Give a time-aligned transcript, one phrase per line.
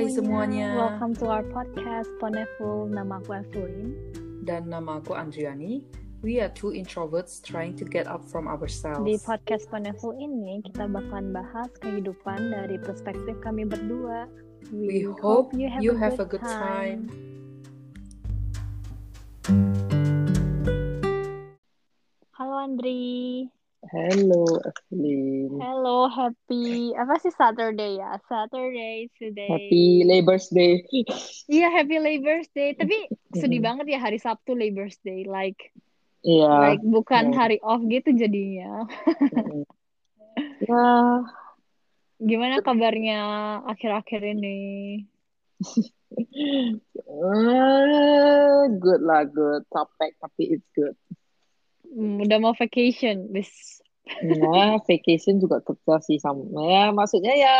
[0.00, 0.80] Hai semuanya.
[0.80, 2.88] Welcome to our podcast Poneful.
[2.88, 3.92] Nama aku Evelyn.
[4.48, 5.84] Dan nama aku Andriani.
[6.24, 9.04] We are two introverts trying to get up from ourselves.
[9.04, 14.24] Di podcast Poneful ini kita bakalan bahas kehidupan dari perspektif kami berdua.
[14.72, 17.12] We, hope, you have, a, have good a good time.
[22.40, 23.52] Halo Andri.
[23.80, 25.56] Hello, Evelyn.
[25.56, 28.20] Hello, happy apa sih Saturday ya?
[28.28, 29.48] Saturday today.
[29.48, 30.84] Happy Labour's Day.
[31.50, 32.76] Iya, happy Labour's Day.
[32.76, 35.24] Tapi sedih banget ya hari Sabtu Labour's Day.
[35.24, 35.72] Like,
[36.20, 36.76] Iya.
[36.76, 37.38] like bukan Yeah.
[37.40, 38.84] hari off gitu jadinya.
[40.68, 40.84] ya,
[42.20, 43.20] Gimana kabarnya
[43.64, 44.58] akhir-akhir ini?
[47.08, 49.64] eh, good lah, good.
[49.72, 50.94] Capek, tapi it's good.
[51.90, 53.82] Hmm, udah mau vacation, bis.
[54.22, 56.46] Nah, vacation juga kerja sih sama.
[56.66, 57.54] Ya, maksudnya ya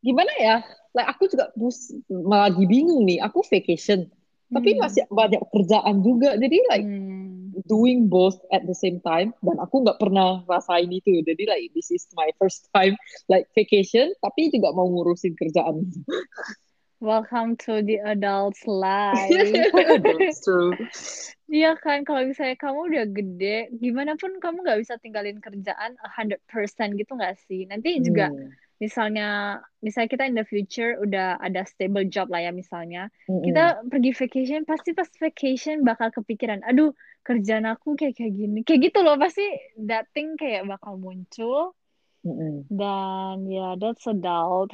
[0.00, 0.56] gimana ya?
[0.96, 3.22] Like aku juga bus, lagi bingung nih.
[3.22, 4.08] Aku vacation,
[4.50, 4.80] tapi Hmm.
[4.82, 6.34] masih banyak kerjaan juga.
[6.40, 7.52] Jadi like Hmm.
[7.66, 11.90] doing both at the same time dan aku nggak pernah rasain itu jadi like this
[11.90, 12.94] is my first time
[13.26, 15.82] like vacation tapi juga mau ngurusin kerjaan
[17.00, 19.50] Welcome to the adult's life.
[20.06, 20.78] that's true
[21.50, 26.94] Iya kan, kalau misalnya kamu udah gede, gimana pun kamu nggak bisa tinggalin kerjaan 100%
[26.94, 27.66] gitu nggak sih?
[27.66, 28.56] Nanti juga Hmm.
[28.78, 33.42] misalnya, misalnya kita in the future udah ada stable job lah ya misalnya, Mm-mm.
[33.42, 36.94] kita pergi vacation, pasti pas vacation bakal kepikiran, aduh
[37.26, 39.42] kerjaan aku kayak kayak gini, kayak gitu loh pasti
[39.90, 41.74] that thing kayak bakal muncul
[42.20, 42.68] Mm-mm.
[42.68, 44.68] dan ya that's adult.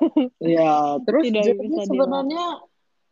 [0.42, 2.44] ya terus Tidak jadi bisa sebenarnya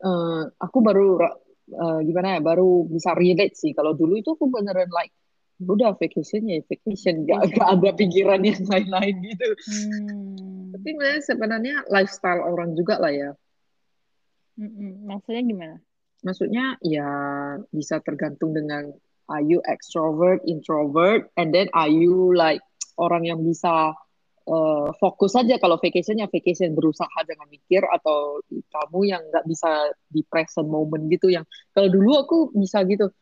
[0.02, 1.22] eh, aku baru
[1.70, 5.14] eh, gimana ya baru bisa relate sih kalau dulu itu aku beneran like
[5.56, 10.68] udah vacation ya vacation gak, gak ada pikiran yang lain-lain gitu Hmm.
[10.76, 13.30] tapi sebenarnya sebenarnya lifestyle orang juga lah ya
[14.56, 15.04] Mm-mm.
[15.04, 15.76] Maksudnya gimana?
[16.24, 17.08] Maksudnya ya
[17.70, 18.88] bisa tergantung dengan
[19.28, 22.64] are you extrovert, introvert, and then are you like
[22.96, 23.94] orang yang bisa
[24.48, 25.56] uh, fokus saja.
[25.60, 27.84] Kalau vacation ya vacation berusaha jangan mikir.
[27.86, 31.30] Atau kamu yang nggak bisa di present moment gitu.
[31.32, 31.46] Yang
[31.76, 33.12] kalau dulu aku bisa gitu.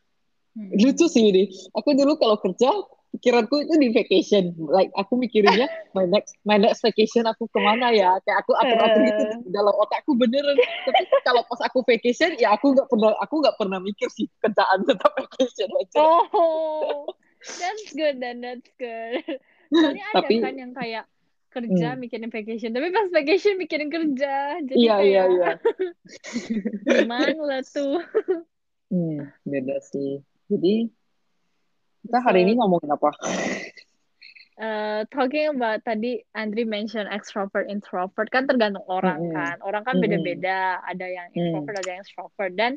[0.55, 0.71] Hmm.
[0.71, 1.51] lucu sih ini.
[1.75, 2.71] Aku dulu kalau kerja
[3.15, 4.55] pikiranku itu di vacation.
[4.55, 8.15] Like aku mikirinnya my next my next vacation aku ke mana ya?
[8.23, 10.55] Kayak aku atur atur gitu di dalam otakku beneran.
[10.87, 14.83] Tapi kalau pas aku vacation ya aku nggak pernah aku nggak pernah mikir sih kerjaan
[14.87, 15.99] tetap vacation aja.
[16.31, 17.07] Oh,
[17.59, 19.23] that's good then, that's good.
[19.69, 21.05] Soalnya ada Tapi- kan yang kayak
[21.49, 21.99] kerja Hmm.
[21.99, 24.59] mikirin vacation, tapi pas vacation mikirin kerja.
[24.59, 25.51] Jadi iya iya kayak iya
[27.07, 28.03] gimana lah tuh.
[28.85, 30.85] hmm, beda sih jadi
[32.03, 33.09] kita hari So- ini ngomongin apa
[34.55, 39.35] Uh, talking about tadi Andri mention extrovert introvert kan tergantung orang Mm-mm.
[39.35, 39.55] kan.
[39.59, 40.07] Orang kan Mm-mm.
[40.07, 41.35] beda-beda, ada yang Mm.
[41.51, 42.71] introvert, ada yang extrovert dan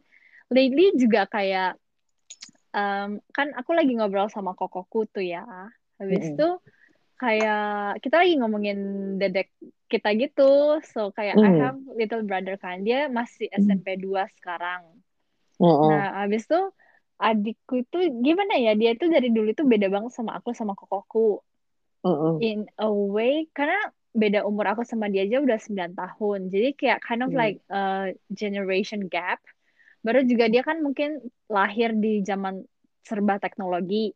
[0.51, 1.79] lately juga kayak
[2.75, 5.47] um, kan aku lagi ngobrol sama kokoku tuh ya.
[6.03, 6.35] Habis Mm-mm.
[6.35, 6.49] itu
[7.19, 8.79] kayak kita lagi ngomongin
[9.21, 9.51] dedek
[9.93, 10.79] kita gitu.
[10.95, 11.61] So kayak I Mm.
[11.61, 12.87] have little brother kan.
[12.87, 13.63] Dia masih Mm.
[13.67, 14.83] SMP 2 sekarang.
[15.61, 15.87] Heeh.
[15.91, 16.61] Nah, habis itu
[17.19, 18.73] adikku itu gimana ya?
[18.79, 21.43] Dia itu dari dulu itu beda banget sama aku sama kokoku
[22.05, 22.35] Heeh.
[22.43, 23.79] in a way karena
[24.15, 26.41] beda umur aku sama dia aja udah 9 tahun.
[26.55, 27.39] Jadi kayak kind of Hmm.
[27.39, 29.43] like a generation gap.
[30.07, 31.19] Baru juga dia kan mungkin
[31.51, 32.63] lahir di zaman
[33.03, 34.15] serba teknologi.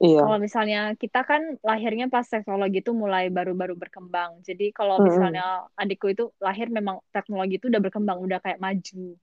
[0.00, 4.44] Iya Kalau misalnya kita kan lahirnya pas teknologi itu mulai baru-baru berkembang.
[4.44, 5.00] Jadi kalau Mm-mm.
[5.00, 9.16] misalnya adikku itu lahir memang teknologi itu udah berkembang, udah kayak maju.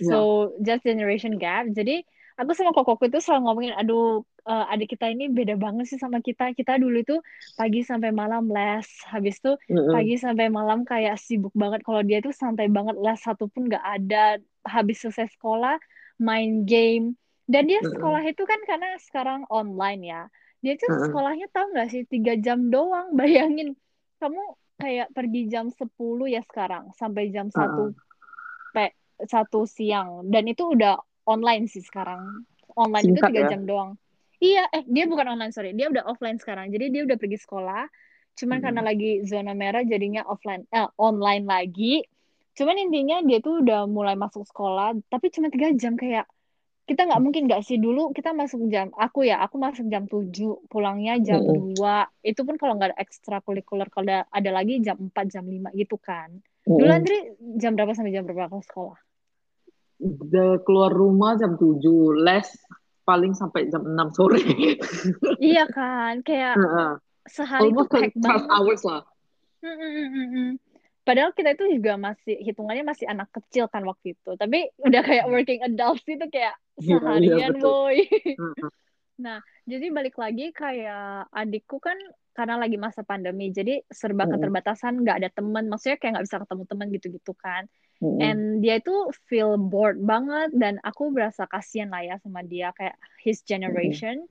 [0.00, 0.16] Iya.
[0.16, 0.16] So
[0.64, 1.68] just generation gap.
[1.76, 2.02] Jadi
[2.40, 6.24] aku sama kokoku itu selalu ngomongin, aduh eh, adik kita ini beda banget sih sama
[6.24, 6.56] kita.
[6.56, 7.16] Kita dulu itu
[7.58, 9.90] pagi sampai malam les, habis itu Heeh.
[9.92, 11.80] pagi sampai malam kayak sibuk banget.
[11.86, 14.40] Kalau dia tuh santai banget, les satu pun nggak ada.
[14.64, 15.76] Habis selesai sekolah,
[16.20, 17.16] main game.
[17.50, 20.22] Dan dia sekolah itu kan karena sekarang online ya.
[20.62, 23.10] Dia tuh sekolahnya tahu nggak sih, tiga jam doang.
[23.18, 23.74] Bayangin,
[24.22, 24.42] kamu
[24.78, 27.90] kayak pergi jam 10 ya sekarang, sampai jam 1
[28.70, 28.94] pe-
[29.26, 30.30] satu siang.
[30.30, 32.46] Dan itu udah online sih sekarang.
[32.78, 33.48] Online itu Singkat tiga ya?
[33.50, 33.90] jam doang.
[34.40, 35.76] Iya, eh dia bukan online, sorry.
[35.76, 36.72] Dia udah offline sekarang.
[36.72, 37.84] Jadi dia udah pergi sekolah.
[38.40, 38.64] Cuman Hmm.
[38.70, 42.00] karena lagi zona merah jadinya offline, eh, online lagi.
[42.56, 46.24] Cuman intinya dia tuh udah mulai masuk sekolah, tapi cuma tiga jam kayak
[46.90, 50.66] kita nggak mungkin nggak sih dulu kita masuk jam aku ya aku masuk jam 7
[50.66, 51.78] pulangnya jam Mm-mm.
[51.78, 55.70] 2 itu pun kalau nggak ada ekstrakurikuler kalau ada, ada lagi jam 4 jam 5
[55.78, 56.98] gitu kan dulu Heeh.
[56.98, 57.18] Andri
[57.62, 58.98] jam berapa sampai jam berapa kamu sekolah
[60.00, 61.76] Udah keluar rumah jam 7,
[62.24, 62.48] les
[63.04, 64.40] paling sampai jam 6 sore.
[65.36, 66.92] iya kan kayak Heeh.
[67.28, 69.04] sehari tuh Almost pack 12 banget hours lah.
[69.60, 70.50] Mm, mm, mm, mm, mm.
[71.10, 75.26] Padahal kita itu juga masih hitungannya masih anak kecil kan waktu itu tapi udah kayak
[75.26, 75.34] Hmm.
[75.34, 77.66] working adults itu kayak Iya, iya, seharian betul.
[77.66, 77.96] boy
[78.38, 78.70] Mm-mm.
[79.26, 81.98] nah jadi balik lagi kayak adikku kan
[82.30, 84.38] karena lagi masa pandemi jadi serba Mm-mm.
[84.38, 87.62] keterbatasan nggak ada teman maksudnya kayak nggak bisa ketemu teman gitu-gitu kan
[87.98, 88.22] Mm-mm.
[88.22, 88.94] and dia itu
[89.26, 94.22] feel bored banget dan aku berasa kasihan lah ya sama dia kayak his generation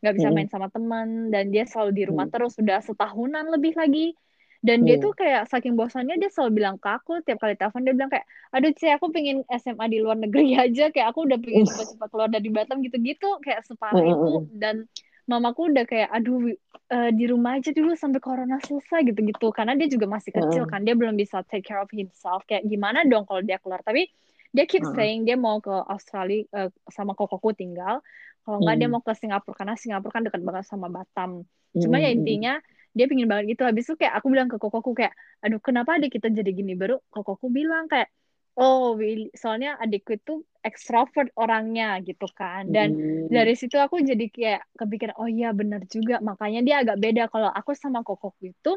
[0.00, 4.16] nggak bisa main sama teman dan dia selalu di rumah terus sudah setahunan lebih lagi
[4.60, 5.00] dan dia Mm.
[5.00, 8.26] tuh kayak saking bosannya dia selalu bilang ke aku tiap kali telepon dia bilang kayak
[8.52, 12.28] aduh cie aku pengen SMA di luar negeri aja kayak aku udah pengen cepat-cepat keluar
[12.28, 14.44] dari Batam gitu-gitu kayak separah itu.
[14.52, 14.84] Dan
[15.30, 16.52] mamaku udah kayak aduh
[16.92, 19.48] eh, di rumah aja dulu sampai corona selesai gitu-gitu.
[19.56, 22.44] Karena dia juga masih kecil kan dia belum bisa take care of himself.
[22.48, 23.80] Kayak gimana dong kalau dia keluar?
[23.80, 24.12] Tapi
[24.50, 28.02] dia keep saying dia mau ke Australia eh, sama kokoku tinggal.
[28.44, 28.92] Kalau nggak dia Mm.
[28.92, 31.30] mau ke Singapura karena Singapura kan dekat banget sama Batam.
[31.80, 32.12] Cuma ya Mm-mm.
[32.12, 32.58] intinya
[32.96, 33.62] dia pingin banget gitu.
[33.68, 35.14] Habis itu kayak aku bilang ke kokoku kayak
[35.44, 36.72] aduh kenapa adik kita jadi gini?
[36.80, 38.08] Baru kokoku bilang kayak
[38.60, 40.32] oh Willy- soalnya adikku itu
[40.68, 42.62] extrovert orangnya gitu kan.
[42.74, 43.28] Dan Mm.
[43.36, 46.14] dari situ aku jadi kayak kepikiran oh iya benar juga.
[46.28, 47.22] Makanya dia agak beda.
[47.32, 48.70] Kalau aku sama kokoku itu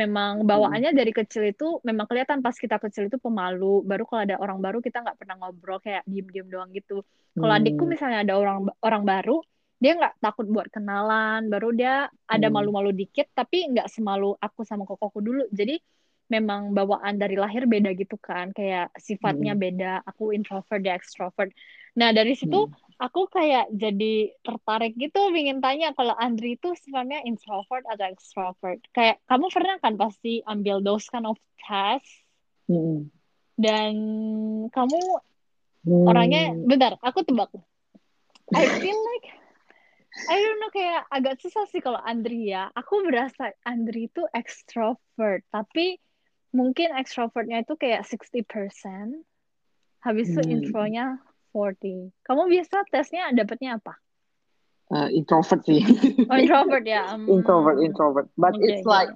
[0.00, 3.84] memang bawaannya dari kecil itu memang kelihatan pas kita kecil itu pemalu.
[3.84, 7.04] Baru kalau ada orang baru kita nggak pernah ngobrol kayak diem-diem doang gitu.
[7.38, 7.92] Kalau adikku Hmm.
[7.92, 9.32] misalnya ada orang orang baru
[9.82, 12.54] dia nggak takut buat kenalan baru dia ada Hmm.
[12.54, 15.82] malu-malu dikit tapi nggak semalu aku sama kokoku dulu jadi
[16.30, 19.62] memang bawaan dari lahir beda gitu kan kayak sifatnya Hmm.
[19.62, 21.50] beda aku introvert dia extrovert
[21.98, 22.72] nah dari situ Hmm.
[23.02, 29.18] aku kayak jadi tertarik gitu ingin tanya kalau Andri itu sifatnya introvert atau extrovert kayak
[29.26, 32.06] kamu pernah kan pasti ambil those kind of test
[33.58, 33.92] dan
[34.70, 35.00] kamu
[35.82, 36.06] Hmm.
[36.06, 37.50] orangnya bentar aku tebak
[38.54, 39.41] I feel like
[40.12, 45.42] I don't know kayak agak susah sih kalau Andri ya aku berasa Andri itu extrovert
[45.48, 45.96] tapi
[46.52, 49.24] mungkin extrovertnya itu kayak 60%
[50.04, 50.52] habis itu Hmm.
[50.52, 51.06] intronya
[51.56, 53.96] 40 kamu biasa tesnya dapatnya apa
[54.92, 55.80] Uh, introvert sih.
[56.28, 57.24] oh introvert ya Hmm.
[57.32, 58.28] introvert, introvert.
[58.36, 59.08] But Oke, it's like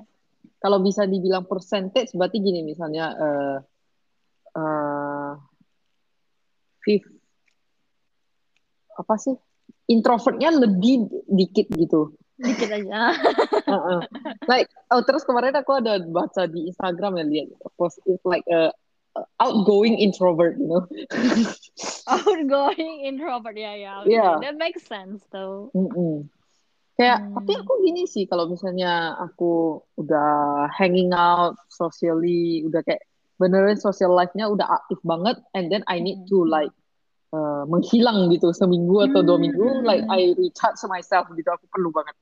[0.64, 3.56] kalau bisa dibilang percentage berarti gini misalnya uh,
[4.56, 5.32] uh,
[6.80, 7.12] fifth
[8.96, 9.36] apa sih
[9.86, 12.12] introvertnya lebih dikit gitu.
[12.36, 13.16] dikit aja
[13.72, 14.04] Uh-uh.
[14.44, 17.48] Like oh terus kemarin aku ada baca di Instagram ya lihat
[17.80, 18.68] post it's like a,
[19.40, 20.84] outgoing introvert, you know.
[22.12, 24.12] outgoing introvert ya ya oke.
[24.12, 24.36] Yeah.
[24.44, 26.28] that makes sense though Mm-mm.
[26.96, 27.36] Kayak, Hmm.
[27.36, 33.04] tapi aku gini sih, kalau misalnya aku udah hanging out socially, udah kayak
[33.36, 36.28] beneran social life-nya udah aktif banget, and then I need Hmm.
[36.32, 36.72] to like
[37.36, 39.44] uh, menghilang gitu seminggu atau dua Hmm.
[39.44, 42.16] minggu, like I recharge myself gitu, aku perlu banget.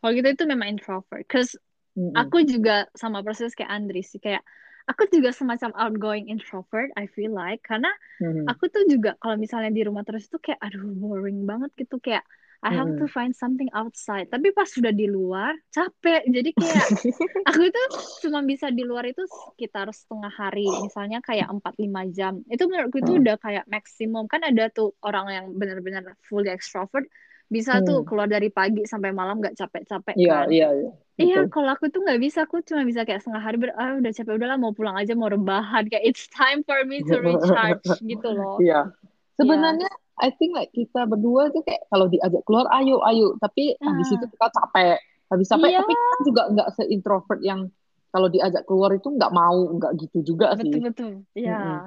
[0.00, 1.52] kalau gitu itu memang introvert cause
[1.96, 2.14] Mm-mm.
[2.16, 4.40] aku juga sama persis kayak Andri sih kayak
[4.88, 7.90] aku juga semacam outgoing introvert I feel like karena
[8.20, 8.48] Mhm.
[8.48, 12.24] aku tuh juga kalau misalnya di rumah terus tuh kayak aduh boring banget gitu kayak
[12.60, 13.10] I have to Mm-mm.
[13.10, 16.88] find something outside tapi pas sudah di luar capek jadi kayak
[17.48, 17.86] aku tuh
[18.22, 23.12] cuma bisa di luar itu sekitar setengah hari misalnya kayak 4-5 jam itu menurutku itu
[23.12, 23.22] Hmm.
[23.22, 27.06] udah kayak maksimum kan ada tuh orang yang benar-benar fully extrovert
[27.50, 28.08] bisa tuh Hmm.
[28.08, 30.88] keluar dari pagi sampai malam nggak capek-capek Iya, kan iya, iya.
[31.20, 31.46] Iya, Betul.
[31.52, 34.32] kalau aku tuh nggak bisa, aku cuma bisa kayak setengah hari ber, ah udah capek
[34.40, 38.56] udahlah mau pulang aja mau rebahan kayak it's time for me to recharge gitu loh.
[38.60, 38.92] Iya.
[39.40, 44.08] Sebenarnya I think like kita berdua tuh kayak kalau diajak keluar ayo ayo tapi habis
[44.12, 44.14] Ah.
[44.20, 44.96] itu kita capek.
[45.32, 45.78] Habis capek Iya.
[45.80, 47.60] tapi kita juga nggak se-introvert yang
[48.10, 50.66] kalau diajak keluar itu nggak mau, nggak gitu juga sih.
[50.68, 51.12] Betul betul.
[51.32, 51.56] Ya.
[51.56, 51.80] Mm-mm.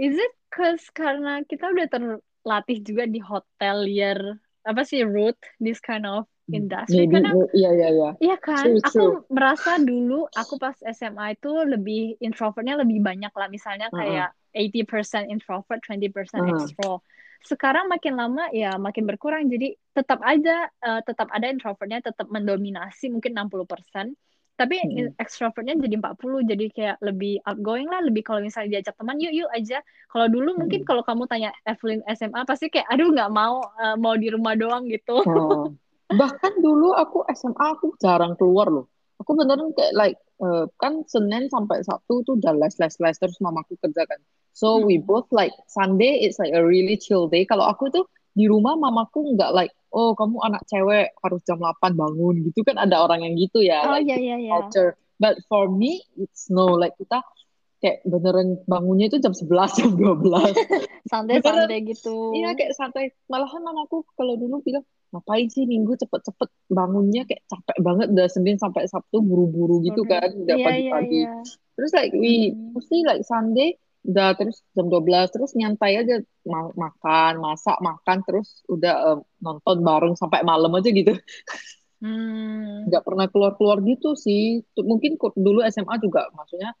[0.00, 4.18] Is it cause karena kita udah terlatih juga di hotelier
[4.62, 8.10] apa sih route this kind of industry Maybe, karena iya iya iya.
[8.22, 9.14] Iya kan, True, aku true.
[9.30, 13.98] merasa dulu aku pas SMA itu lebih introvertnya lebih banyak lah, misalnya Uh-uh.
[13.98, 16.50] kayak 80% introvert, 20% Uh-uh.
[16.52, 17.02] extro.
[17.42, 23.10] Sekarang makin lama ya makin berkurang, jadi tetap aja eh, tetap ada introvertnya tetap mendominasi
[23.10, 24.14] mungkin 60%,
[24.54, 25.18] tapi Mm-mm.
[25.18, 29.50] extrovertnya jadi 40, jadi kayak lebih outgoing lah, lebih kalau misalnya diajak teman yuk yuk
[29.50, 29.82] aja.
[30.12, 30.88] Kalau dulu mungkin Mm-mm.
[30.88, 34.86] kalau kamu tanya Evelyn SMA pasti kayak aduh nggak mau eh, mau di rumah doang
[34.86, 35.26] gitu.
[35.26, 35.74] Oh.
[36.16, 38.86] Bahkan dulu aku SMA aku jarang keluar loh.
[39.20, 43.38] Aku beneran kayak like eh, kan Senin sampai Sabtu tuh udah les les les terus
[43.38, 44.18] mamaku kerja kan.
[44.52, 45.06] So we Hmm.
[45.08, 47.46] both like Sunday it's like a really chill day.
[47.46, 51.92] Kalau aku tuh di rumah mamaku nggak like oh kamu anak cewek harus jam 8
[51.92, 54.52] bangun gitu kan ada orang yang gitu ya Oh like iya iya iya.
[54.56, 54.96] culture.
[55.20, 57.20] But for me it's no like kita
[57.78, 59.46] kayak beneran bangunnya itu jam 11
[59.78, 60.54] jam 12.
[61.06, 62.32] Santai-santai gitu.
[62.34, 63.12] Iya kayak santai.
[63.28, 68.56] Malahan mamaku kalau dulu bilang, ngapain sih minggu cepet-cepet bangunnya kayak capek banget udah Senin
[68.56, 71.34] sampai Sabtu buru-buru gitu kan udah Iya, iya, pagi-pagi iya.
[71.76, 72.72] terus like we Hmm.
[72.72, 78.64] mesti like Sunday udah terus jam 12 terus nyantai aja ma- makan masak makan terus
[78.66, 81.12] udah eh, nonton bareng sampai malam aja gitu
[82.02, 82.90] Hmm.
[82.90, 86.74] nggak pernah keluar-keluar gitu sih mungkin dulu SMA juga maksudnya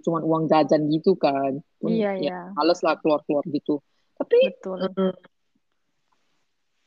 [0.00, 2.38] cuma uang jajan gitu kan Iya, ya iya.
[2.56, 3.84] males lah keluar-keluar gitu
[4.16, 4.80] tapi Betul.
[4.88, 5.12] mm,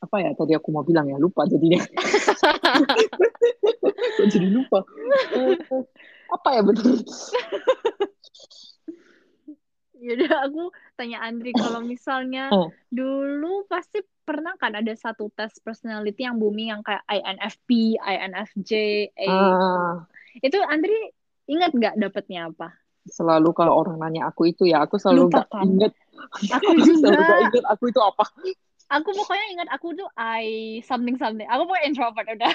[0.05, 1.81] apa ya tadi aku mau bilang ya lupa jadinya
[4.31, 4.85] jadi lupa
[6.31, 7.01] apa ya betul
[9.95, 12.69] Yaudah aku tanya Andri kalau misalnya Oh.
[12.93, 18.71] dulu pasti pernah kan ada satu tes personality yang booming yang kayak INFP, INFJ,
[19.17, 19.25] A.
[19.25, 19.93] ah
[20.41, 20.93] Itu Andri
[21.45, 22.74] ingat nggak dapetnya apa?
[23.05, 25.62] selalu kalau orang nanya aku itu ya aku selalu nggak kan?
[25.62, 25.93] inget
[26.50, 27.21] Aku aku selalu juga.
[27.21, 28.24] nggak inget aku itu apa
[28.86, 31.50] Aku pokoknya ingat aku tuh I something something.
[31.50, 32.54] Aku pokoknya introvert udah.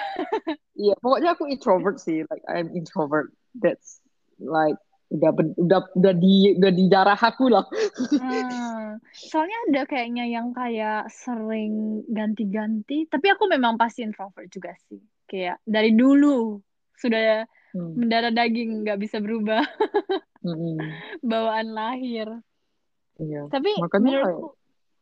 [0.78, 2.22] Iya, pokoknya aku introvert sih.
[2.30, 3.34] Like I'm introvert.
[3.58, 3.98] That's
[4.38, 4.78] like
[5.10, 7.66] udah udah udah di udah di darah aku lah.
[8.14, 13.10] Hmm, soalnya ada kayaknya yang kayak sering ganti-ganti.
[13.10, 15.02] Tapi aku memang pasti introvert juga sih.
[15.26, 16.62] Kayak dari dulu
[16.94, 17.94] sudah Hmm.
[18.02, 19.62] mendarah daging nggak bisa berubah
[20.42, 20.74] Mm-mm.
[21.30, 22.26] bawaan lahir.
[23.22, 23.46] Iya.
[23.46, 24.58] Tapi Makanya menurutku,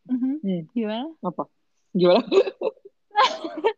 [0.08, 0.32] Mhm.
[0.40, 0.62] Hmm.
[0.72, 1.06] gimana?
[1.20, 1.44] Apa?
[1.92, 2.24] Gimana?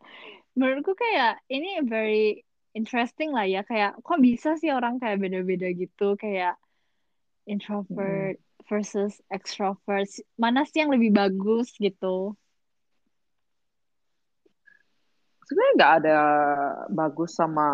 [0.57, 3.67] Menurutku kayak ini very interesting lah ya.
[3.67, 6.15] Kayak kok bisa sih orang kayak beda-beda gitu.
[6.15, 6.55] Kayak
[7.47, 10.07] introvert versus extrovert.
[10.39, 12.35] Mana sih yang lebih bagus gitu?
[15.47, 16.17] Sebenarnya nggak ada
[16.87, 17.67] bagus sama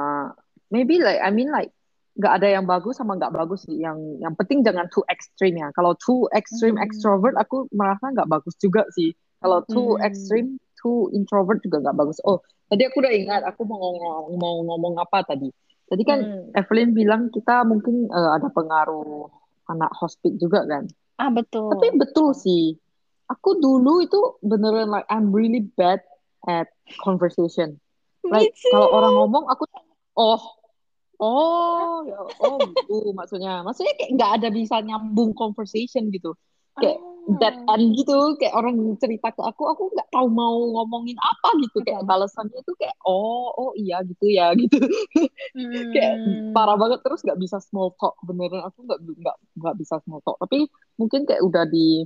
[0.73, 1.76] maybe like I mean like
[2.17, 3.77] nggak ada yang bagus sama nggak bagus sih.
[3.77, 5.69] Yang yang penting jangan too extreme ya.
[5.77, 6.85] Kalau too extreme Hmm.
[6.85, 9.13] extrovert aku merasa nggak bagus juga sih.
[9.39, 10.05] Kalau too Hmm.
[10.05, 10.49] extreme
[10.81, 12.17] too introvert juga nggak bagus.
[12.25, 15.53] Oh, tadi aku udah ingat aku mau ngomong, mau ngomong apa tadi.
[15.87, 16.57] Tadi kan Hmm.
[16.57, 19.29] Evelyn bilang kita mungkin eh, ada pengaruh
[19.69, 20.89] anak hospit juga kan.
[21.21, 21.69] Ah, betul.
[21.77, 22.77] Tapi betul sih.
[23.27, 25.99] Aku dulu itu beneran like I'm really bad
[26.47, 26.71] at
[27.03, 27.77] conversation.
[28.23, 29.63] Like kalau orang ngomong aku
[30.15, 30.41] oh
[31.21, 33.61] oh ya oh gitu maksudnya.
[33.65, 36.33] Maksudnya kayak nggak ada bisa nyambung conversation gitu.
[36.81, 38.13] Kayak dead Ah, end gitu.
[38.39, 41.77] Kayak orang cerita ke aku aku nggak tahu mau ngomongin apa gitu.
[41.85, 42.09] Kayak betul.
[42.09, 44.77] balasannya itu kayak oh oh iya gitu ya gitu.
[45.93, 46.51] kayak Hmm.
[46.55, 50.37] parah banget terus nggak bisa small talk beneran aku nggak nggak nggak bisa small talk
[50.41, 50.67] tapi
[50.99, 52.05] mungkin kayak udah di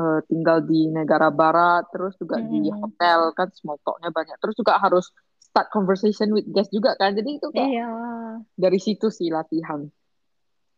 [0.00, 2.76] eh, tinggal di negara barat terus juga di Hmm.
[2.80, 5.04] hotel kan small talknya banyak terus juga harus
[5.46, 7.84] start conversation with guest juga kan jadi itu kayak Iya,
[8.56, 9.86] dari situ sih latihan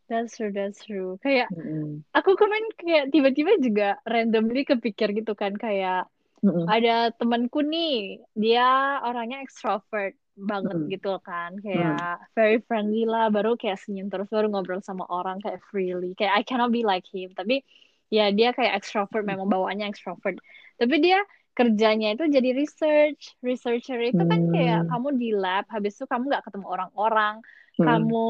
[0.08, 1.16] that's true, that's true.
[1.24, 2.04] Kayak Mm-mm.
[2.12, 6.08] aku kemarin kayak tiba-tiba juga randomly kepikir gitu kan kayak
[6.44, 6.68] Mm-mm.
[6.68, 10.92] ada temanku nih, dia orangnya extrovert banget Mm-mm.
[10.92, 11.62] gitu kan, Mm.
[11.64, 16.36] kayak very friendly lah, baru kayak senyum terus, baru ngobrol sama orang kayak freely, kayak
[16.36, 17.64] I cannot be like him, tapi
[18.12, 20.36] ya dia kayak extrovert, memang bawaannya extrovert,
[20.76, 21.22] tapi dia
[21.54, 24.90] kerjanya itu jadi research, researcher itu kan kayak Hmm.
[24.90, 27.34] kamu di lab, habis itu kamu nggak ketemu orang-orang,
[27.74, 27.86] Mm.
[27.86, 28.28] kamu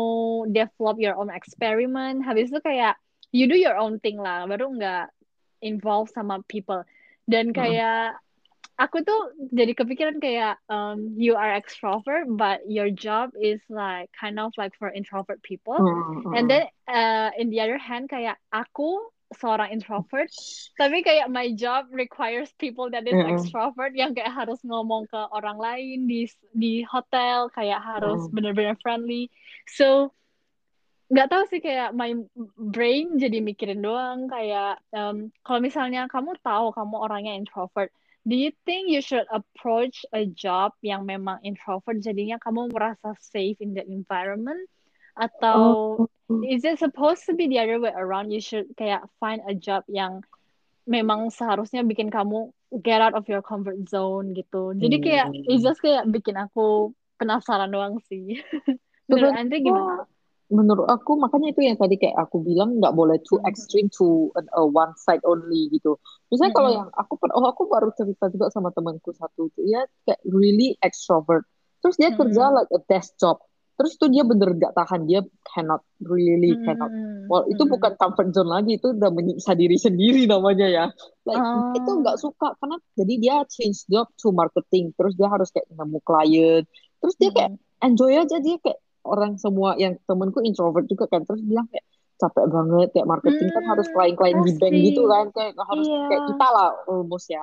[0.53, 2.97] develop your own experiment, habis itu kayak
[3.33, 5.13] you do your own thing lah, baru nggak
[5.65, 6.85] involve sama people.
[7.25, 7.57] Dan Mm.
[7.57, 8.21] kayak
[8.77, 14.37] aku tuh jadi kepikiran kayak um, you are extrovert, but your job is like kind
[14.41, 15.79] of like for introvert people.
[15.79, 19.01] Mm, And mm, then uh, in the other hand kayak aku
[19.33, 20.29] seorang introvert,
[20.77, 23.31] tapi kayak my job requires people that is Mm-mm.
[23.31, 28.33] extrovert yang kayak harus ngomong ke orang lain di di hotel, kayak harus Mm.
[28.35, 29.33] bener-bener friendly.
[29.71, 30.13] So
[31.13, 32.17] nggak tahu sih kayak my
[32.57, 37.93] brain jadi mikirin doang kayak um, kalau misalnya kamu tahu kamu orangnya introvert,
[38.25, 43.61] do you think you should approach a job yang memang introvert jadinya kamu merasa safe
[43.61, 44.65] in the environment
[45.15, 46.43] atau Oh.
[46.45, 48.31] is it supposed to be the other way around?
[48.31, 50.23] You should kayak find a job yang
[50.85, 52.53] memang seharusnya bikin kamu
[52.85, 54.75] get out of your comfort zone gitu.
[54.77, 55.47] Jadi kayak Hmm.
[55.49, 58.37] it's just kayak bikin aku penasaran doang sih.
[59.09, 60.05] Menurut Andre gimana?
[60.53, 63.49] menurut aku makanya itu yang tadi kayak aku bilang nggak boleh too Hmm.
[63.49, 65.97] extreme to a one side only gitu.
[66.29, 66.79] Misalnya kalau Mm-mm.
[66.85, 71.49] yang aku oh aku baru cerita juga sama temanku satu itu dia kayak really extrovert.
[71.81, 72.55] Terus dia kerja Mm-mm.
[72.61, 73.41] like a desk job.
[73.75, 76.89] Terus itu dia bener gak tahan dia cannot really cannot.
[76.89, 77.27] Mm-mm.
[77.27, 80.85] Well itu bukan comfort zone lagi itu udah menyiksa diri sendiri namanya ya.
[81.23, 81.43] Like
[81.75, 81.99] itu Oh.
[82.01, 84.95] nggak suka karena jadi dia change job to marketing.
[84.95, 86.63] Terus dia harus kayak nemu klien.
[86.99, 87.85] Terus dia kayak Mm-mm.
[87.85, 92.47] enjoy aja dia kayak orang semua yang temenku introvert juga kan terus bilang kayak capek
[92.49, 96.01] banget kayak marketing kan harus Hmm, klien-klien di bank gitu kan kayak harus Iya.
[96.09, 97.43] kayak kita lah almost ya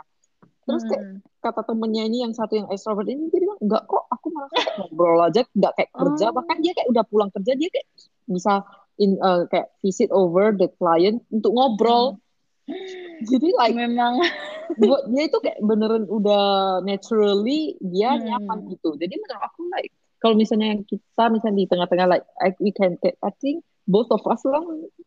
[0.72, 1.20] terus kayak Hmm.
[1.42, 5.20] kata temennya ini yang satu yang extrovert ini dia bilang enggak kok aku malah ngobrol
[5.22, 6.34] aja nggak kayak kerja Oh.
[6.34, 7.88] bahkan dia kayak udah pulang kerja dia kayak
[8.26, 8.62] bisa
[8.96, 12.22] in uh, kayak visit over the client untuk ngobrol
[13.30, 14.22] jadi like Memang.
[14.80, 16.46] buat dia itu kayak beneran udah
[16.82, 18.24] naturally dia Hmm.
[18.24, 22.70] nyaman gitu jadi menurut aku like kalau misalnya kita misalnya di tengah-tengah like I, we
[22.70, 24.62] can I think both of us lah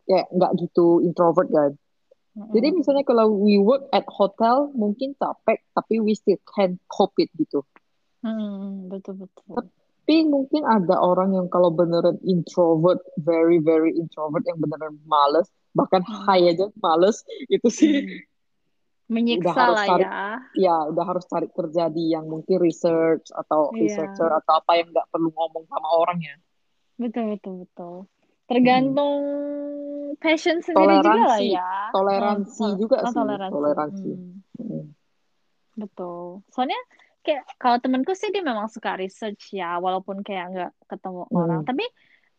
[0.04, 1.78] kayak nggak gitu introvert kan
[2.34, 7.30] jadi misalnya kalau we work at hotel mungkin capek tapi we still can cope it
[7.38, 7.62] gitu.
[8.20, 9.62] Hmm, betul betul.
[10.04, 16.02] Tapi mungkin ada orang yang kalau beneran introvert, very very introvert yang beneran males, bahkan
[16.02, 16.26] Hmm.
[16.26, 18.18] high aja males, itu sih Hmm.
[19.04, 20.24] Menyiksa harus lah cari- ya.
[20.56, 23.84] ya udah harus cari kerja di yang mungkin research atau Iya.
[23.84, 26.34] researcher atau apa yang nggak perlu ngomong sama orang ya.
[26.96, 28.08] Betul betul betul.
[28.44, 29.22] Tergantung
[30.20, 31.48] passion sendiri juga lah Hmm.
[31.48, 31.56] Toleransi.
[31.56, 31.70] ya.
[31.90, 33.52] Toleransi Oh, juga oh, sih, toleransi.
[33.52, 34.10] toleransi.
[34.12, 34.84] Hmm, Hmm.
[35.74, 36.44] betul.
[36.52, 36.80] Soalnya
[37.24, 41.34] kayak kalau temenku sih dia memang suka research ya, walaupun kayak nggak ketemu Hmm.
[41.34, 41.60] orang.
[41.64, 41.84] Tapi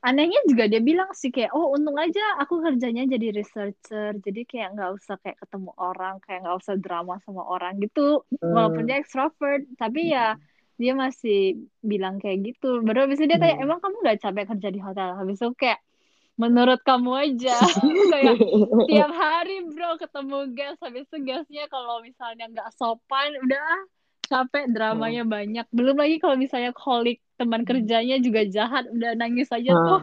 [0.06, 4.78] anehnya juga dia bilang sih kayak, oh untung aja aku kerjanya jadi researcher, jadi kayak
[4.78, 8.22] nggak usah kayak ketemu orang, kayak nggak usah drama sama orang gitu.
[8.40, 8.90] Walaupun Hmm.
[8.94, 10.38] dia extrovert, tapi ya
[10.78, 12.84] dia masih bilang kayak gitu.
[12.86, 13.66] Baru habis itu dia kayak, Hmm.
[13.66, 15.10] emang kamu nggak capek kerja di hotel?
[15.18, 15.80] Habis itu kayak,
[16.36, 17.64] menurut kamu aja.
[18.12, 18.36] kayak
[18.88, 23.88] tiap hari bro ketemu guest, habis itu guestnya kalau misalnya nggak sopan, udah
[24.26, 25.66] capek dramanya banyak.
[25.72, 29.86] Belum lagi kalau misalnya kolik teman kerjanya juga jahat, udah nangis aja Hmm.
[29.88, 30.02] tuh.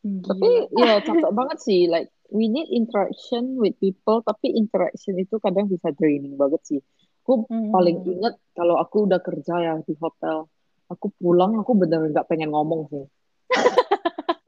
[0.00, 0.48] Tapi
[0.80, 1.84] ya capek banget sih.
[1.90, 6.80] Like we need interaction with people, tapi interaction itu kadang bisa draining banget sih.
[7.26, 7.70] Aku Hmm.
[7.70, 10.48] paling inget kalau aku udah kerja ya di hotel,
[10.88, 13.04] aku pulang aku beneran nggak pengen ngomong sih.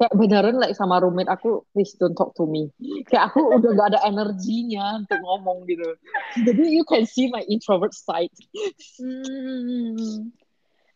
[0.03, 2.75] Kayak beneran like sama roommate aku, please don't talk to me.
[3.07, 5.95] Kayak aku udah gak ada energinya untuk ngomong gitu.
[6.43, 8.35] Jadi you can see my introvert side.
[8.99, 10.35] Hmm.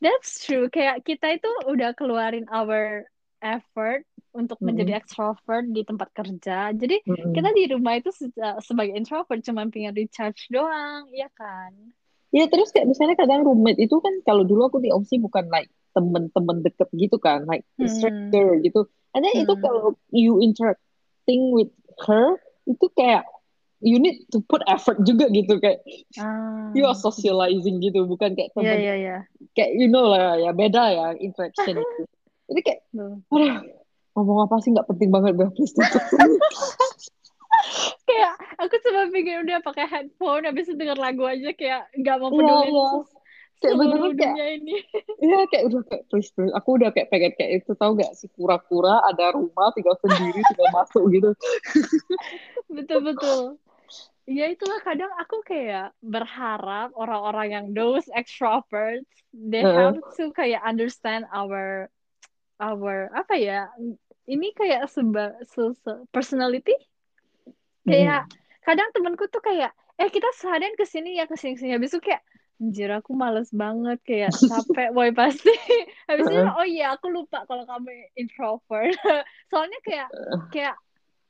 [0.03, 0.67] That's true.
[0.75, 3.07] Kayak kita itu udah keluarin our
[3.39, 4.03] effort
[4.35, 4.75] untuk Mm-mm.
[4.75, 6.75] menjadi extrovert di tempat kerja.
[6.75, 7.31] Jadi Mm-mm.
[7.31, 11.73] kita di rumah itu se- sebagai introvert cuma pengen recharge doang, iya kan?
[12.35, 15.71] Ya terus kayak misalnya kadang roommate itu kan kalau dulu aku di OC bukan like
[15.97, 17.89] temen-temen deket gitu kan, like Hmm.
[17.89, 18.85] stranger gitu.
[19.17, 19.65] And then itu Hmm.
[19.65, 21.73] kalau you interacting with
[22.05, 22.37] her
[22.69, 23.25] itu kayak
[23.81, 25.81] you need to put effort juga gitu kayak
[26.17, 26.73] Ah.
[26.73, 29.17] you are socializing gitu bukan kayak Iya, temen iya, iya.
[29.53, 32.03] kayak you know lah ya beda ya interaction itu.
[32.49, 33.57] Jadi kayak aduh
[34.13, 35.73] ngomong apa sih nggak penting banget dah please.
[38.07, 42.31] Kayak aku cuma pikir udah pakai headphone habis itu denger lagu aja kayak nggak mau
[42.31, 42.87] Iya, peduli iya.
[43.57, 44.77] Kayak bener-bener kayak ini.
[45.25, 46.53] Iya kayak udah kayak please, please.
[46.53, 50.69] Aku udah kayak pengen kayak itu tahu gak sih kura-kura ada rumah tinggal sendiri tinggal
[50.77, 51.31] masuk gitu.
[52.77, 53.57] Betul-betul.
[54.29, 59.73] Ya itulah kadang aku kayak berharap orang-orang yang those extroverts they Heeh.
[59.73, 61.89] have to kayak understand our
[62.61, 63.71] our apa ya
[64.27, 66.75] ini kayak seba se- se- personality
[67.87, 68.27] kayak
[68.67, 71.95] kadang temanku tuh kayak eh kita seharian ke sini ya ke sini ke sini habis
[71.95, 72.21] itu kayak
[72.57, 75.53] anjir aku males banget kayak capek boy pasti.
[76.09, 78.97] Habis itu oh iya aku lupa kalau kamu introvert.
[79.53, 80.09] Soalnya kayak
[80.49, 80.77] kayak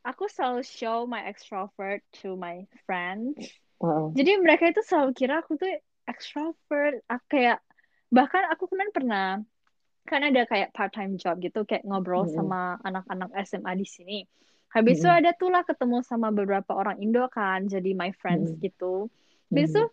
[0.07, 3.35] aku selalu show my extrovert to my friends.
[3.77, 4.09] Heeh.
[4.17, 5.69] jadi mereka itu selalu kira aku tuh
[6.07, 7.03] extrovert.
[7.11, 7.59] Aku kayak
[8.09, 9.29] bahkan aku kemarin pernah
[10.07, 12.39] kan ada kayak part time job gitu kayak ngobrol Mm-mm.
[12.39, 14.19] sama anak-anak SMA di sini.
[14.71, 15.19] Habis itu Mm-mm.
[15.27, 18.63] ada tuh lah ketemu sama beberapa orang Indo kan jadi my friends Mm-mm.
[18.63, 19.11] gitu.
[19.51, 19.85] Habis itu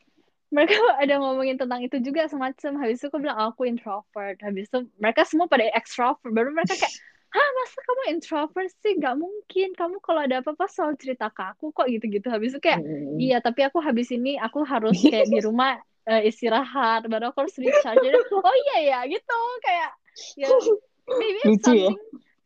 [0.53, 2.71] mereka ada ngomongin tentang itu juga semacam.
[2.81, 4.37] Habis itu aku bilang "Oh, aku introvert.
[4.45, 6.31] Habis itu mereka semua pada extrovert.
[6.31, 6.93] Baru mereka kayak
[7.35, 8.93] hah masa kamu introvert sih?
[9.01, 9.67] Gak mungkin.
[9.73, 12.27] Kamu kalau ada apa-apa selalu cerita ke aku kok gitu-gitu.
[12.29, 13.17] Habis itu kayak Mm-mm.
[13.17, 17.05] iya tapi aku habis ini aku harus kayak di rumah eh, istirahat.
[17.09, 18.01] Baru aku harus recharge.
[18.05, 19.39] Jadi, oh iya ya gitu.
[19.65, 19.91] Kayak
[20.37, 20.51] ya
[21.17, 21.91] maybe it's Lucu ya?
[21.91, 21.97] something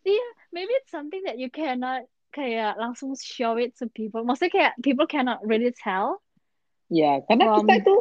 [0.07, 4.23] iya maybe it's something that you cannot kayak langsung show it to people.
[4.23, 6.21] Maksudnya kayak people cannot really tell
[6.87, 7.95] Ya, karena From- kita itu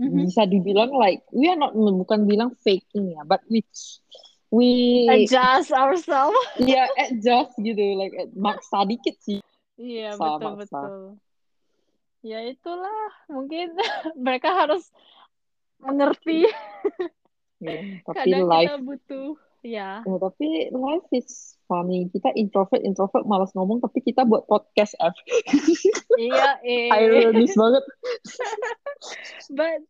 [0.00, 0.16] Mhm.
[0.24, 3.60] bisa dibilang like we are not bukan bilang faking ya, but we
[4.48, 4.68] we
[5.08, 9.40] adjust ourselves ya adjust gitu like maksa dikit sih.
[9.76, 10.60] Iya, Maksa, betul maksa.
[10.60, 11.00] betul.
[12.20, 13.00] Ya itulah,
[13.32, 13.72] mungkin
[14.24, 14.84] mereka harus
[15.80, 16.44] mengerti
[17.60, 17.76] Ya,
[18.08, 19.28] tapi kadang life kita butuh
[19.62, 20.02] ya.
[20.02, 22.10] ya, tapi life is funny.
[22.10, 25.14] Kita introvert introvert malas ngomong tapi kita buat podcast F.
[26.20, 26.90] Iya, eh.
[27.00, 27.84] Ironis banget.
[29.58, 29.80] But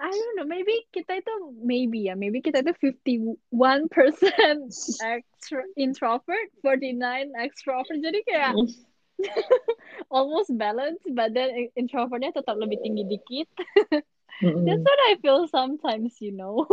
[0.00, 3.38] I don't know, maybe kita itu maybe ya, maybe kita itu 51%
[5.06, 6.98] extro introvert, 49
[7.38, 7.98] extrovert.
[8.02, 8.58] Jadi kayak
[10.10, 13.48] almost balance, but then introvertnya tetap lebih tinggi dikit.
[14.42, 14.66] Mm-mm.
[14.66, 16.66] That's what I feel sometimes, you know.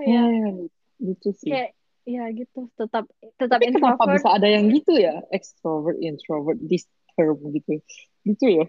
[0.00, 1.50] Ya, kayak gitu sih.
[1.52, 1.70] kayak
[2.02, 3.04] ya gitu, tetap
[3.38, 4.16] tetap Tapi kenapa introvert.
[4.18, 5.22] bisa ada yang gitu ya?
[5.30, 7.78] Extrovert, introvert, this term gitu.
[8.24, 8.66] Gitu ya,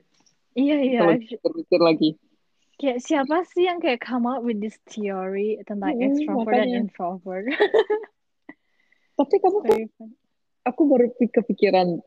[0.53, 2.09] Iya iya, kalau actu- pikir lagi.
[2.73, 7.45] kayak siapa sih yang kayak come out with this theory tentang Mm, extrovert dan introvert?
[9.17, 9.77] Tapi kamu tuh,
[10.65, 12.01] aku baru kepikiran,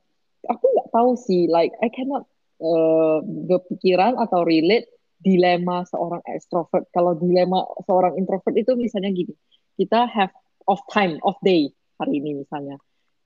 [0.50, 2.26] aku nggak tahu sih, like I cannot
[2.58, 6.86] uh, berpikiran atau relate dilema seorang extrovert.
[6.92, 9.32] Kalau dilema seorang introvert itu misalnya gini,
[9.76, 10.32] kita have
[10.66, 12.76] off time, off day hari ini misalnya.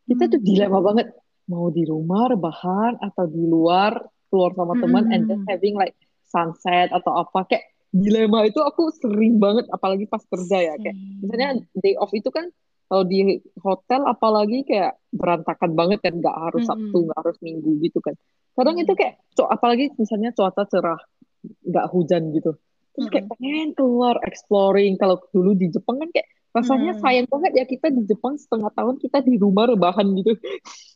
[0.07, 0.47] Kita tuh Hmm.
[0.47, 1.13] dilema banget,
[1.51, 3.99] mau di rumah rebahan atau di luar
[4.31, 5.51] keluar sama teman and then Mm-mm.
[5.51, 5.99] having like
[6.31, 11.59] sunset atau apa kayak dilema itu aku sering banget apalagi pas kerja ya kayak misalnya
[11.75, 12.47] day off itu kan
[12.87, 17.07] kalau di hotel apalagi kayak berantakan banget kan nggak harus Sabtu Mm-mm.
[17.11, 18.15] nggak harus Minggu gitu kan
[18.55, 19.19] kadang itu kayak
[19.51, 21.01] apalagi misalnya cuaca cerah
[21.43, 22.57] nggak hujan gitu.
[22.97, 24.99] Terus kayak pengen keluar exploring.
[24.99, 28.99] Kalau dulu di Jepang kan kayak rasanya sayang banget ya kita di Jepang setengah tahun
[28.99, 30.35] kita di rumah rebahan gitu.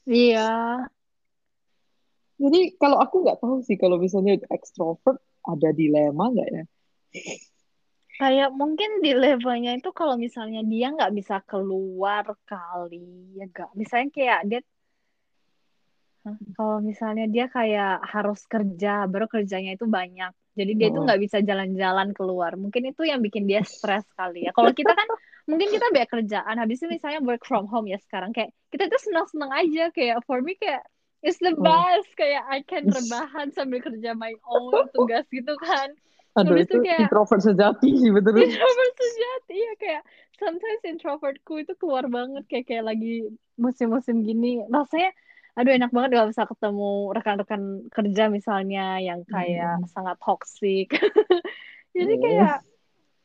[0.05, 0.85] Iya.
[2.35, 6.65] jadi kalau aku nggak tahu sih kalau misalnya extrovert ada dilema nggak ya?
[8.15, 13.71] Kayak mungkin di levelnya itu kalau misalnya dia nggak bisa keluar kali ya gak.
[13.75, 14.61] Misalnya kayak dia
[16.25, 16.37] Hah?
[16.57, 20.33] Kalau misalnya dia kayak harus kerja, baru kerjanya itu banyak.
[20.59, 21.05] Jadi dia itu Oh.
[21.05, 22.55] nggak bisa jalan-jalan keluar.
[22.57, 24.51] Mungkin itu yang bikin dia stres kali ya.
[24.57, 25.09] Kalau kita kan,
[25.51, 26.57] mungkin kita banyak kerjaan.
[26.63, 28.31] Habis itu misalnya work from home ya sekarang.
[28.33, 29.91] Kayak kita tuh senang-senang aja.
[29.93, 30.81] Kayak for me kayak
[31.21, 31.61] it's the Oh.
[31.61, 32.09] best.
[32.17, 35.93] Kayak I can rebahan sambil kerja my own tugas gitu kan.
[36.35, 40.03] aduh Habis itu itu kayak introvert sejati sih betul introvert sejati ya kayak
[40.35, 45.15] sometimes introvertku itu keluar banget kayak kayak lagi musim-musim gini rasanya
[45.55, 47.63] aduh enak banget gak bisa ketemu rekan-rekan
[47.95, 49.91] kerja misalnya yang kayak Hmm.
[49.91, 50.91] sangat toxic
[51.97, 52.23] jadi Hmm.
[52.23, 52.57] kayak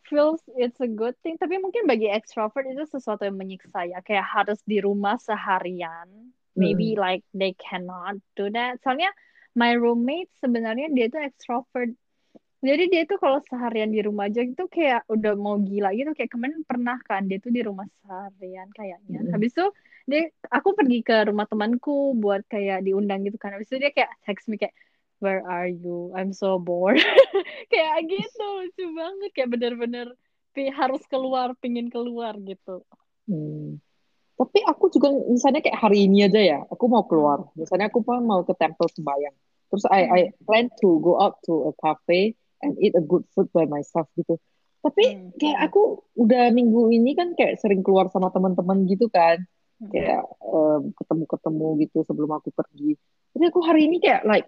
[0.05, 4.25] feels it's a good thing tapi mungkin bagi extrovert itu sesuatu yang menyiksa ya kayak
[4.25, 7.01] harus di rumah seharian maybe Hmm.
[7.01, 9.09] like they cannot do that soalnya
[9.57, 11.93] my roommate sebenarnya dia tuh extrovert
[12.59, 16.27] jadi dia tuh kalau seharian di rumah aja gitu kayak udah mau gila gitu kayak
[16.27, 19.23] kemarin pernah kan dia tuh di rumah seharian kayaknya.
[19.23, 19.31] Mm.
[19.31, 19.65] Habis itu
[20.09, 23.53] dia aku pergi ke rumah temanku buat kayak diundang gitu kan.
[23.53, 24.73] Habis itu dia kayak text me kayak
[25.21, 26.09] where are you?
[26.17, 26.97] I'm so bored.
[27.71, 30.07] kayak gitu lucu banget kayak bener-bener
[30.59, 32.83] harus keluar, pingin keluar gitu.
[33.29, 33.79] Hmm.
[34.35, 37.47] Tapi aku juga misalnya kayak hari ini aja ya, aku mau keluar.
[37.47, 37.63] Hmm.
[37.63, 39.35] Misalnya aku pun mau ke temple sembahyang.
[39.69, 40.35] Terus I, I Hmm.
[40.43, 44.35] plan to go out to a cafe and eat a good food by myself gitu.
[44.79, 45.29] Tapi Hmm.
[45.35, 49.43] kayak aku udah minggu ini kan kayak sering keluar sama teman-teman gitu kan.
[49.79, 49.89] Hmm.
[49.89, 52.99] Kayak em, ketemu-ketemu gitu sebelum aku pergi.
[53.31, 54.47] Tapi aku hari ini kayak like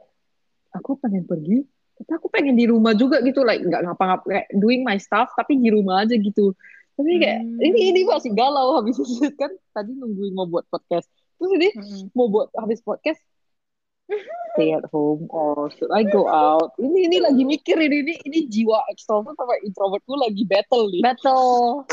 [0.76, 1.64] aku pengen pergi,
[1.96, 5.56] tapi aku pengen di rumah juga gitu, like nggak ngapa-ngapa, kayak doing my stuff tapi
[5.56, 6.52] di rumah aja gitu.
[7.00, 7.64] Tapi kayak Hmm.
[7.64, 11.08] ini ini masih galau habis itu kan tadi nungguin mau buat podcast.
[11.40, 12.04] Terus ini Mm-mm.
[12.14, 13.18] mau buat habis podcast
[14.54, 16.76] stay at home or should I go out?
[16.76, 21.02] Ini ini lagi mikir ini ini, ini jiwa extrovert sama introvertku lagi battle nih.
[21.04, 21.88] Battle.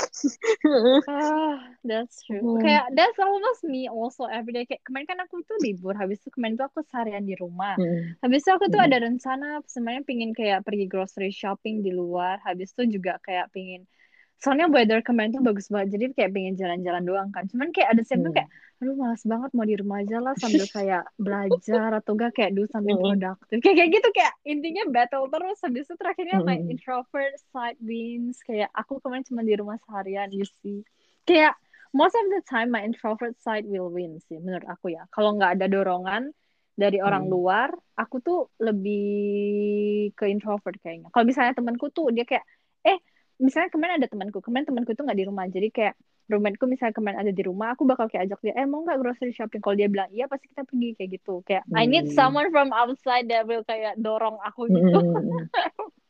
[1.08, 2.42] Ah, that's true.
[2.42, 2.60] Hmm.
[2.60, 4.66] Kayak that's almost me also every day.
[4.66, 7.78] Kayak kemarin kan aku tuh libur, habis itu kemarin tuh aku seharian di rumah.
[7.78, 8.18] Hmm.
[8.20, 8.88] Habis itu aku tuh Hmm.
[8.90, 12.42] ada rencana sebenarnya pingin kayak pergi grocery shopping di luar.
[12.44, 13.86] Habis itu juga kayak pingin
[14.38, 15.98] soalnya weather kemarin tuh bagus banget.
[15.98, 17.44] Jadi kayak pengen jalan-jalan doang kan.
[17.50, 18.30] Cuman kayak ada tuh Hmm.
[18.30, 18.48] kayak
[18.78, 22.62] aduh malas banget mau di rumah aja lah sambil kayak belajar atau enggak kayak do
[22.70, 23.18] something Hmm.
[23.18, 25.58] productive kayak kayak gitu kayak intinya battle terus.
[25.66, 26.70] Habis itu terakhirnya my Hmm.
[26.70, 30.86] introvert side wins kayak aku kemarin cuma di rumah seharian you see.
[31.26, 31.58] Kayak
[31.90, 35.02] most of the time my introvert side will win sih menurut aku ya.
[35.10, 36.30] Kalau nggak ada dorongan
[36.78, 37.34] dari orang Hmm.
[37.34, 39.02] luar aku tuh lebih
[40.14, 41.10] ke introvert kayaknya.
[41.10, 42.44] Kalau misalnya temanku tuh dia kayak
[42.86, 42.98] eh
[43.38, 45.94] misalnya kemarin ada temanku kemarin temanku tuh nggak di rumah jadi kayak
[46.28, 49.32] roommateku misalnya kemarin ada di rumah aku bakal kayak ajak dia eh mau nggak grocery
[49.32, 52.18] shopping kalau dia bilang iya pasti kita pergi kayak gitu kayak I need Hmm.
[52.18, 55.44] someone from outside that will kayak dorong aku Hmm, gitu hmm, hmm, hmm.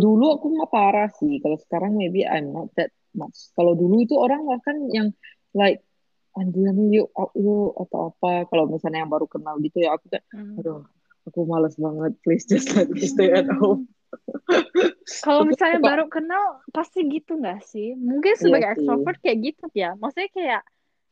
[0.00, 1.40] Dulu aku nggak parah sih.
[1.44, 3.52] Kalau sekarang maybe I'm not that much.
[3.52, 5.12] Kalau dulu itu orang bahkan yang
[5.52, 5.84] like
[6.32, 8.48] Andriani yuk out yuk atau apa.
[8.48, 10.56] Kalau misalnya yang baru kenal gitu ya aku kayak Hmm.
[10.56, 10.88] aduh
[11.28, 12.16] aku males banget.
[12.24, 13.92] Please just let me stay at home.
[15.24, 17.86] Kalau misalnya baru kenal pasti gitu nggak sih?
[17.98, 18.74] Mungkin iya sebagai sih.
[18.78, 19.86] extrovert kayak gitu ya.
[20.00, 20.62] Maksudnya kayak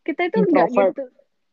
[0.06, 1.00] kita itu nggak gitu.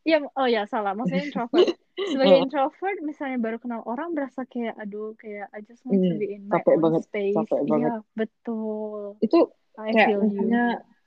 [0.06, 0.92] Ya, oh ya salah.
[0.98, 1.68] Maksudnya introvert.
[2.12, 2.44] Sebagai Heeh.
[2.44, 6.30] introvert misalnya baru kenal orang berasa kayak aduh kayak I just want to Hmm, be
[6.36, 7.36] in my capek own banget, space.
[7.36, 7.94] capek banget.
[7.94, 9.18] Iya, betul.
[9.26, 9.38] Itu
[9.80, 10.64] I kayak misalnya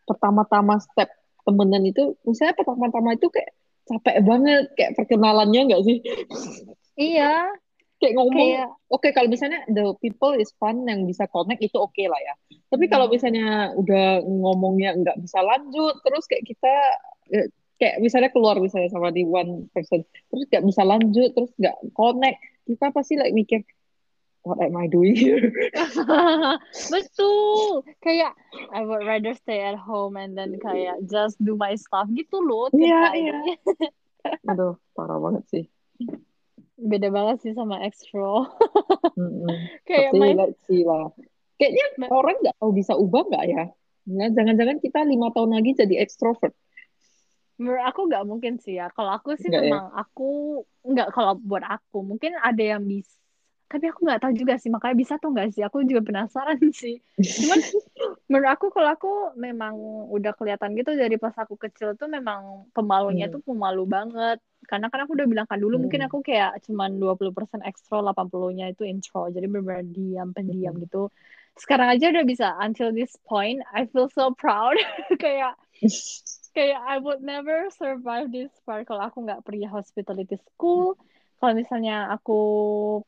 [0.09, 1.09] pertama-tama step
[1.47, 3.51] temenan itu, misalnya pertama-tama itu kayak
[3.87, 5.97] capek banget kayak perkenalannya nggak sih?
[6.97, 7.53] Iya,
[7.97, 12.05] Kayak ngomong, kayak oke kalau misalnya the people is fun yang bisa connect itu oke
[12.05, 12.35] lah ya.
[12.69, 16.75] Tapi kalau hmm, misalnya udah ngomongnya nggak bisa lanjut, terus kayak kita
[17.33, 17.49] eh,
[17.81, 22.39] kayak misalnya keluar misalnya sama di one person, terus nggak bisa lanjut, terus nggak connect,
[22.69, 23.65] kita pasti like mikir,
[24.45, 25.53] what am I doing here?
[26.95, 27.81] betul.
[28.05, 28.33] Kayak
[28.73, 32.69] I would rather stay at home and then kayak just do my stuff gitu loh
[32.77, 33.21] Iya, hari.
[33.25, 33.39] iya.
[34.51, 35.65] Aduh, parah banget sih.
[36.77, 38.45] Beda banget sih sama extro.
[39.17, 39.49] Mm-mm.
[39.89, 41.09] Kayak Tapi my let's see lah.
[41.57, 43.65] Kayaknya my- orang nggak tahu bisa ubah nggak ya?
[44.07, 46.53] Nah, jangan-jangan kita lima tahun lagi jadi ekstrovert.
[47.57, 48.93] menurut aku nggak mungkin sih ya.
[48.93, 49.73] Kalau aku sih Nggak ya?
[49.73, 50.29] memang aku
[50.85, 53.17] nggak kalau buat aku mungkin ada yang bisa.
[53.67, 55.63] Tapi aku nggak tahu juga sih makanya bisa atau nggak sih.
[55.65, 57.01] Aku juga penasaran sih.
[57.17, 57.59] Cuman
[58.31, 59.11] menurut aku kalau aku
[59.41, 59.75] memang
[60.13, 63.41] udah kelihatan gitu dari pas aku kecil tuh memang pemalunya Hmm.
[63.41, 64.39] tuh pemalu banget.
[64.71, 66.09] Karena kan aku udah bilang kan dulu mungkin Hmm.
[66.11, 69.31] aku kayak cuman 20% ekstro, 80-nya itu intro.
[69.35, 70.83] Jadi benar-benar diam, pendiam Hmm.
[70.85, 70.99] gitu.
[71.57, 74.77] Sekarang aja udah bisa until this point I feel so proud
[75.23, 75.57] kayak
[76.57, 80.97] kayak I would never survive this part kalau aku nggak pergi hospitality school.
[81.37, 82.33] Kalau misalnya aku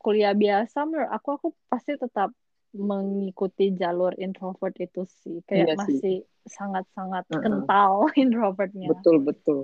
[0.03, 2.29] kuliah biasa, menurut aku aku pasti tetap
[2.77, 5.41] mengikuti jalur introvert itu sih.
[5.49, 5.97] Kayak Iya sih.
[5.97, 7.41] masih sangat-sangat Uh-uh.
[7.43, 8.89] kental introvertnya.
[8.89, 9.59] Betul betul.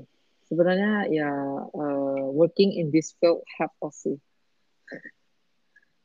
[0.45, 1.29] Sebenarnya ya
[1.73, 4.17] uh, working in this field help us sih.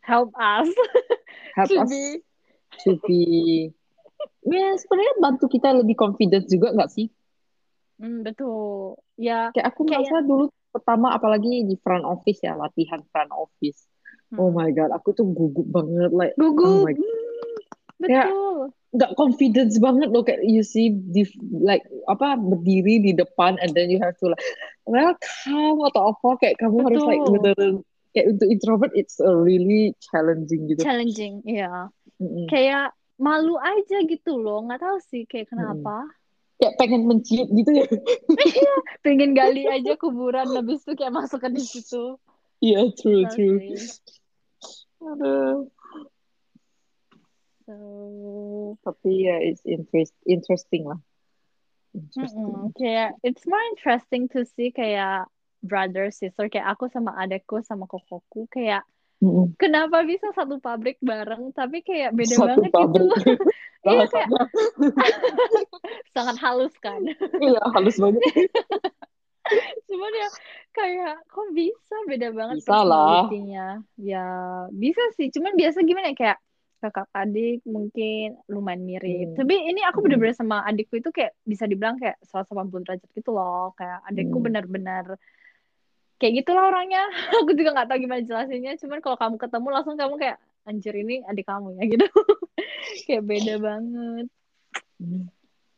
[0.00, 0.68] Help us
[1.56, 2.02] Help to us be
[2.84, 3.20] to be
[4.48, 7.06] ya sebenarnya bantu kita lebih confident juga nggak sih?
[8.00, 8.96] Hmm, betul.
[9.20, 13.84] Ya, Kayak aku kayak merasa dulu pertama apalagi di front office ya latihan front office.
[14.40, 16.88] Oh hmm, my god, aku tuh gugup banget like oh gugup.
[16.88, 17.52] my Hmm,
[18.08, 18.72] kayak betul.
[18.90, 21.22] Nggak confidence banget loh kayak you see di
[21.62, 24.42] like apa berdiri di depan and then you have to like
[24.82, 27.34] welcome atau apa kayak kamu harus like Betul.
[27.38, 27.58] bener
[28.14, 30.82] kayak untuk introvert it's a really challenging gitu.
[30.82, 31.90] Challenging, ya.
[32.18, 32.50] Mm-mm.
[32.50, 34.66] Kayak malu aja gitu loh.
[34.66, 36.06] Nggak tahu sih kayak kenapa.
[36.60, 37.88] Kayak pengen mencium gitu ya.
[38.50, 42.18] Iya, pengen gali aja kuburan habis itu kayak masuk ke di situ.
[42.60, 43.56] Iya, true, Betul true.
[43.72, 43.80] sih.
[45.00, 45.70] Aduh.
[47.70, 50.98] So, Tapi ya it's interest interesting lah.
[51.94, 52.74] Interesting.
[52.74, 55.30] kayak it's more interesting to see kayak
[55.62, 58.82] brother sister kayak aku sama adekku sama kokoku kayak
[59.20, 59.52] Mm-mm.
[59.60, 62.74] kenapa bisa satu pabrik bareng tapi kayak beda Satu banget gitu.
[62.74, 63.10] pabrik.
[63.80, 64.28] Iya kayak
[66.14, 67.00] sangat halus kan.
[67.40, 68.20] iya halus banget.
[69.88, 70.28] Cuman ya
[70.76, 73.24] kayak kok bisa beda banget Bisa lah.
[73.96, 74.26] Ya
[74.68, 75.32] bisa sih.
[75.32, 76.38] Cuman biasa gimana ya kayak
[76.80, 79.32] kakak adik mungkin lumayan mirip.
[79.32, 79.36] Hmm.
[79.36, 83.76] Tapi ini aku bener-bener sama adikku itu kayak bisa dibilang kayak 180 derajat gitu loh.
[83.76, 84.46] Kayak adikku Hmm.
[84.48, 85.04] benar-benar
[86.16, 87.04] kayak gitulah orangnya.
[87.44, 88.80] Aku juga nggak tahu gimana jelasinnya.
[88.80, 92.06] Cuman kalau kamu ketemu langsung kamu kayak anjir ini adik kamu ya gitu.
[93.04, 94.26] kayak beda banget.
[94.96, 95.28] Hmm.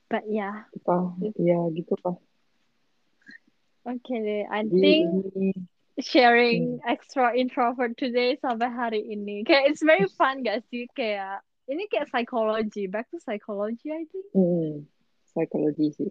[0.07, 0.97] But ya, Kita
[1.41, 2.17] ya gitu lah.
[3.83, 4.45] oke deh.
[4.47, 5.09] I think
[6.01, 6.89] sharing hmm.
[6.89, 9.45] extra introvert today sampai hari ini.
[9.45, 10.89] Kayak it's very fun gak sih?
[10.97, 14.27] Kayak ini kayak psychology, back to psychology I think.
[14.33, 14.89] Hmm.
[15.33, 16.11] Psikologi sih.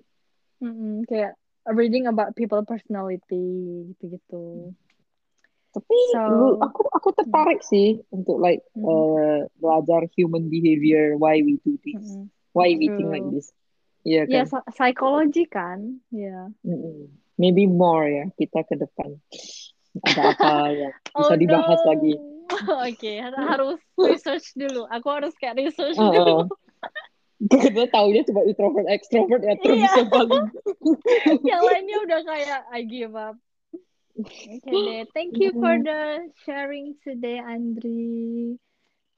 [0.61, 1.37] Mm-mm, kayak
[1.73, 4.73] reading about people personality gitu-gitu.
[5.71, 11.39] Tapi lu, So, aku aku tertarik sih untuk like mm, uh, belajar human behavior, why
[11.41, 13.39] we do this, mm-mm, why we think like true.
[13.39, 13.53] this.
[14.03, 14.45] Iya Ya, kan?
[14.49, 16.01] psy- psychology kan?
[16.11, 16.49] Ya.
[16.65, 17.13] Mm-mm.
[17.37, 19.17] Maybe more ya kita ke depan.
[19.99, 21.87] Ada apa yang bisa Oh dibahas no.
[21.91, 22.13] lagi?
[22.87, 24.87] Oke, harus research dulu.
[24.87, 26.11] Aku harus kayak research Heeh.
[26.15, 26.47] dulu.
[27.51, 30.45] Karena taunya cuma introvert, extrovert ya terus Iya, yang paling.
[31.49, 33.35] yang lainnya udah kayak I give up.
[34.21, 35.01] Okay deh.
[35.15, 38.59] Thank you for the sharing today, Andri.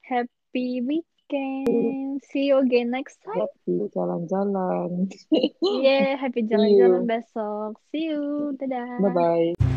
[0.06, 2.22] Happy weekend.
[2.32, 3.44] See you again next time.
[3.44, 5.10] Happy jalan-jalan.
[5.60, 7.76] Yeah, happy jalan-jalan besok.
[7.92, 8.54] See you.
[8.56, 9.02] Dadah.
[9.04, 9.73] Bye-bye.